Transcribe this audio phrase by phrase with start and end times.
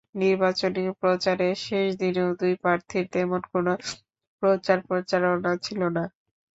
[0.17, 3.71] নির্বাচনী প্রচারের শেষ দিনেও দুই প্রার্থীর তেমন কোনো
[4.43, 6.03] প্রচার-প্রচারণা ছিল না।